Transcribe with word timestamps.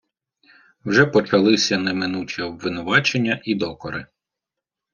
Вже 0.85 1.05
почалися 1.05 1.77
неминучі 1.79 2.41
обвинувачення 2.41 3.41
і 3.43 3.55
докори. 3.55 4.05